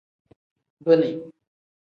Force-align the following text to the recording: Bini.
Bini. 0.85 1.13